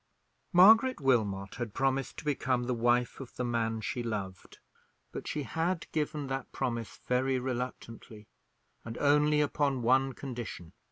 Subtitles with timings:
[0.51, 4.57] Margaret Wilmot had promised to become the wife of the man she loved;
[5.11, 8.25] but she had given that promise very reluctantly,
[8.83, 10.73] and only upon one condition.